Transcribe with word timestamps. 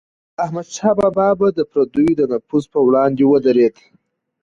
احمدشاه 0.43 0.93
بابا 0.99 1.27
به 1.39 1.47
د 1.57 1.59
پردیو 1.71 2.17
د 2.17 2.21
نفوذ 2.31 2.63
پر 2.71 2.81
وړاندې 2.87 3.23
ودرید. 3.27 3.75